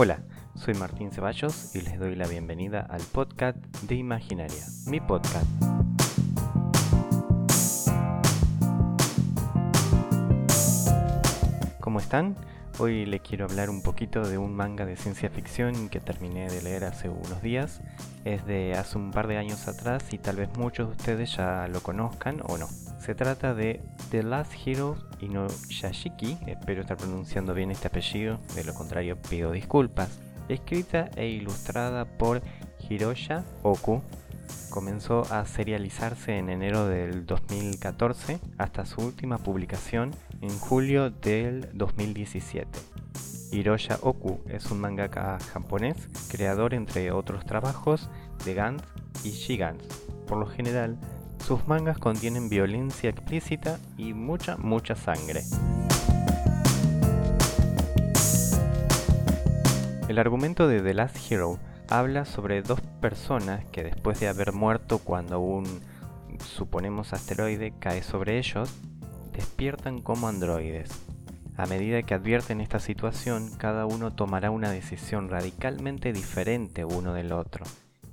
[0.00, 0.20] Hola,
[0.54, 5.44] soy Martín Ceballos y les doy la bienvenida al podcast de Imaginaria, mi podcast.
[11.80, 12.36] ¿Cómo están?
[12.80, 16.62] Hoy les quiero hablar un poquito de un manga de ciencia ficción que terminé de
[16.62, 17.80] leer hace unos días.
[18.24, 21.66] Es de hace un par de años atrás y tal vez muchos de ustedes ya
[21.66, 22.68] lo conozcan o no.
[23.00, 23.82] Se trata de
[24.12, 30.20] The Last Hero Inoyashiki, espero estar pronunciando bien este apellido, de lo contrario pido disculpas.
[30.48, 32.42] Escrita e ilustrada por
[32.88, 34.02] Hiroya Oku,
[34.70, 42.78] comenzó a serializarse en enero del 2014 hasta su última publicación en julio del 2017.
[43.50, 48.10] Hiroya Oku es un mangaka japonés, creador entre otros trabajos
[48.44, 48.84] de Gantz
[49.24, 49.82] y Shigans.
[50.26, 50.98] Por lo general,
[51.44, 55.42] sus mangas contienen violencia explícita y mucha, mucha sangre.
[60.08, 61.58] El argumento de The Last Hero
[61.88, 65.64] habla sobre dos personas que después de haber muerto cuando un,
[66.38, 68.74] suponemos, asteroide cae sobre ellos,
[69.38, 70.90] despiertan como androides.
[71.56, 77.30] A medida que advierten esta situación, cada uno tomará una decisión radicalmente diferente uno del
[77.32, 77.64] otro.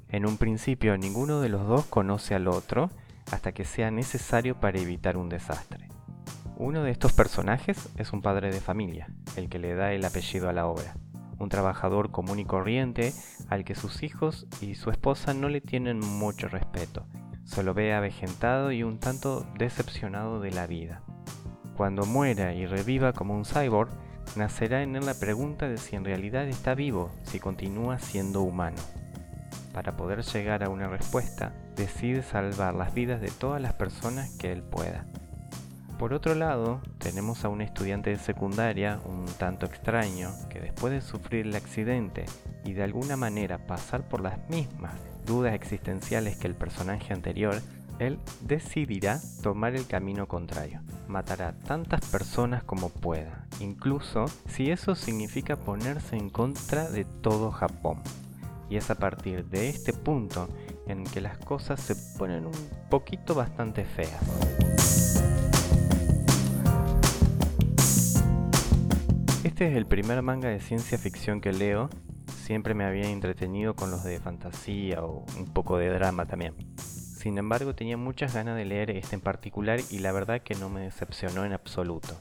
[0.10, 2.92] En un principio ninguno de los dos conoce al otro
[3.32, 5.90] hasta que sea necesario para evitar un desastre.
[6.58, 10.48] Uno de estos personajes es un padre de familia, el que le da el apellido
[10.48, 10.96] a la obra
[11.40, 13.14] un trabajador común y corriente
[13.50, 17.06] al que sus hijos y su esposa no le tienen mucho respeto.
[17.44, 21.04] Solo ve avejentado y un tanto decepcionado de la vida.
[21.76, 23.90] Cuando muera y reviva como un cyborg,
[24.36, 28.78] nacerá en él la pregunta de si en realidad está vivo, si continúa siendo humano.
[29.74, 34.54] Para poder llegar a una respuesta, decide salvar las vidas de todas las personas que
[34.54, 35.06] él pueda.
[36.00, 41.02] Por otro lado, tenemos a un estudiante de secundaria un tanto extraño que después de
[41.02, 42.26] sufrir el accidente
[42.64, 44.94] y de alguna manera pasar por las mismas
[45.26, 47.62] dudas existenciales que el personaje anterior,
[48.00, 50.82] él decidirá tomar el camino contrario.
[51.08, 58.02] Matará tantas personas como pueda, incluso si eso significa ponerse en contra de todo Japón.
[58.70, 60.50] Y es a partir de este punto
[60.88, 64.22] en que las cosas se ponen un poquito bastante feas.
[69.44, 71.90] Este es el primer manga de ciencia ficción que leo.
[72.44, 76.56] Siempre me había entretenido con los de fantasía o un poco de drama también.
[77.26, 80.70] Sin embargo, tenía muchas ganas de leer este en particular y la verdad que no
[80.70, 82.14] me decepcionó en absoluto.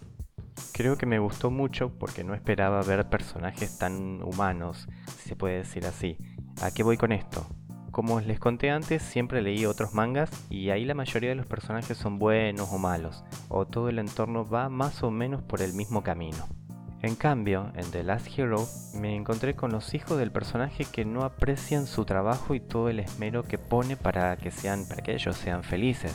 [0.73, 4.89] Creo que me gustó mucho porque no esperaba ver personajes tan humanos,
[5.19, 6.17] si se puede decir así.
[6.63, 7.47] ¿A qué voy con esto?
[7.91, 11.99] Como les conté antes, siempre leí otros mangas y ahí la mayoría de los personajes
[11.99, 16.03] son buenos o malos, o todo el entorno va más o menos por el mismo
[16.03, 16.49] camino.
[17.05, 21.25] En cambio, en The Last Hero me encontré con los hijos del personaje que no
[21.25, 25.65] aprecian su trabajo y todo el esmero que pone para que, sean, para ellos sean
[25.65, 26.15] felices.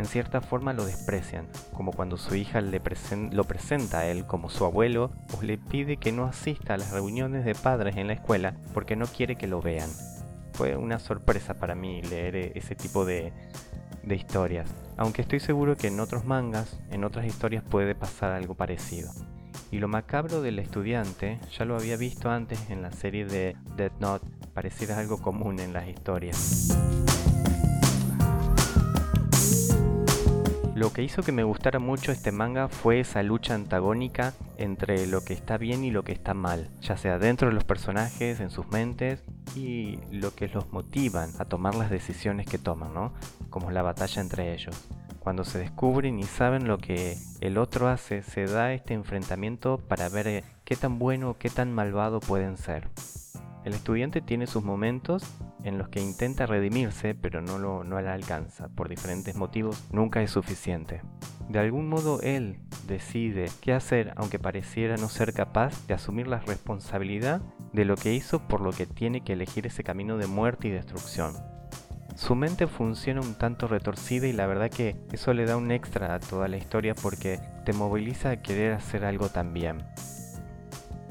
[0.00, 2.82] En cierta forma lo desprecian, como cuando su hija le
[3.30, 6.90] lo presenta a él como su abuelo o le pide que no asista a las
[6.90, 9.90] reuniones de padres en la escuela porque no quiere que lo vean.
[10.54, 13.32] Fue una sorpresa para mí leer ese tipo de
[14.10, 19.12] historias, aunque estoy seguro que en otros mangas, en otras historias puede pasar algo parecido.
[19.76, 23.92] Y lo macabro del estudiante ya lo había visto antes en la serie de Dead
[24.00, 26.74] Note, pareciera algo común en las historias.
[30.74, 35.22] Lo que hizo que me gustara mucho este manga fue esa lucha antagónica entre lo
[35.22, 38.48] que está bien y lo que está mal, ya sea dentro de los personajes, en
[38.48, 43.12] sus mentes y lo que los motivan a tomar las decisiones que toman.
[43.50, 44.88] Como la batalla entre ellos.
[45.26, 50.08] Cuando se descubren y saben lo que el otro hace, se da este enfrentamiento para
[50.08, 52.88] ver eh, qué tan bueno o qué tan malvado pueden ser.
[53.64, 55.24] El estudiante tiene sus momentos
[55.64, 58.68] en los que intenta redimirse, pero no lo no la alcanza.
[58.68, 61.02] Por diferentes motivos, nunca es suficiente.
[61.48, 66.38] De algún modo él decide qué hacer, aunque pareciera no ser capaz de asumir la
[66.38, 67.40] responsabilidad
[67.72, 70.70] de lo que hizo, por lo que tiene que elegir ese camino de muerte y
[70.70, 71.32] destrucción.
[72.16, 76.14] Su mente funciona un tanto retorcida y la verdad que eso le da un extra
[76.14, 79.84] a toda la historia porque te moviliza a querer hacer algo también.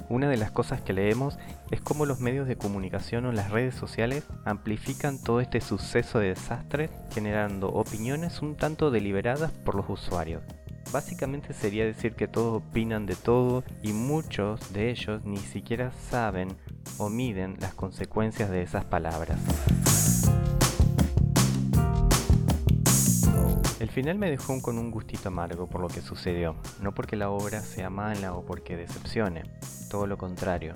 [0.09, 1.37] Una de las cosas que leemos
[1.69, 6.29] es cómo los medios de comunicación o las redes sociales amplifican todo este suceso de
[6.29, 10.41] desastre generando opiniones un tanto deliberadas por los usuarios.
[10.91, 16.57] Básicamente sería decir que todos opinan de todo y muchos de ellos ni siquiera saben
[16.97, 19.39] o miden las consecuencias de esas palabras.
[23.77, 27.29] El final me dejó con un gustito amargo por lo que sucedió, no porque la
[27.29, 29.43] obra sea mala o porque decepcione,
[29.89, 30.73] todo lo contrario.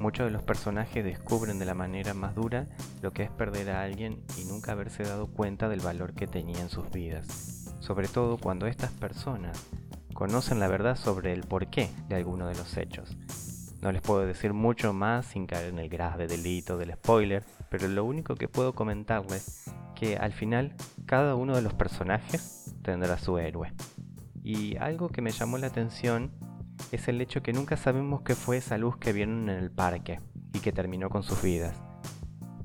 [0.00, 2.66] muchos de los personajes descubren de la manera más dura
[3.00, 6.58] lo que es perder a alguien y nunca haberse dado cuenta del valor que tenía
[6.58, 7.76] en sus vidas.
[7.78, 9.64] Sobre todo cuando estas personas
[10.12, 13.16] conocen la verdad sobre el porqué de alguno de los hechos.
[13.80, 17.86] No les puedo decir mucho más sin caer en el grave delito del spoiler, pero
[17.86, 20.74] lo único que puedo comentarles que al final
[21.06, 23.72] cada uno de los personajes tendrá su héroe.
[24.42, 26.32] Y algo que me llamó la atención
[26.90, 30.20] es el hecho que nunca sabemos qué fue esa luz que vieron en el parque
[30.52, 31.80] y que terminó con sus vidas.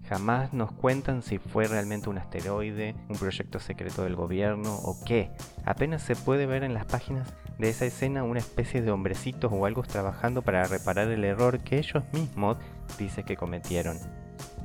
[0.07, 5.31] Jamás nos cuentan si fue realmente un asteroide, un proyecto secreto del gobierno o qué.
[5.65, 9.65] Apenas se puede ver en las páginas de esa escena una especie de hombrecitos o
[9.65, 12.57] algo trabajando para reparar el error que ellos mismos
[12.97, 13.97] dicen que cometieron.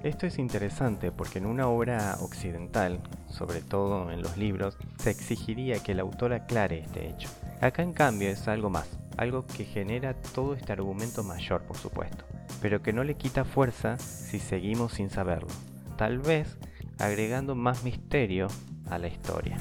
[0.02, 5.80] Esto es interesante porque en una obra occidental, sobre todo en los libros, se exigiría
[5.80, 7.28] que el autor aclare este hecho.
[7.60, 12.24] Acá en cambio es algo más, algo que genera todo este argumento mayor, por supuesto,
[12.60, 15.50] pero que no le quita fuerza si seguimos sin saberlo,
[15.96, 16.58] tal vez
[16.98, 18.48] agregando más misterio
[18.90, 19.56] a la historia.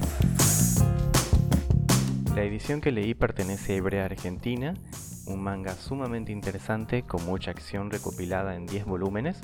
[2.34, 4.74] La edición que leí pertenece a Hebrea Argentina,
[5.26, 9.40] un manga sumamente interesante con mucha acción recopilada en 10 volúmenes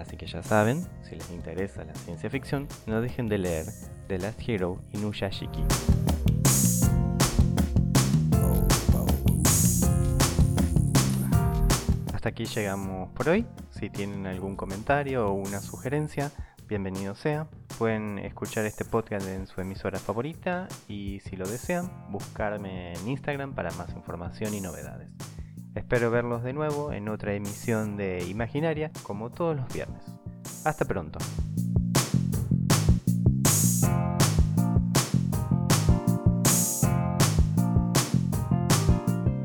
[0.00, 3.66] Así que ya saben, si les interesa la ciencia ficción, no dejen de leer
[4.08, 5.62] The Last Hero Inuyashiki.
[12.14, 13.46] Hasta aquí llegamos por hoy.
[13.78, 16.32] Si tienen algún comentario o una sugerencia,
[16.66, 17.48] bienvenido sea.
[17.78, 23.54] Pueden escuchar este podcast en su emisora favorita y si lo desean, buscarme en Instagram
[23.54, 25.10] para más información y novedades.
[25.74, 30.02] Espero verlos de nuevo en otra emisión de Imaginaria, como todos los viernes.
[30.64, 31.18] Hasta pronto.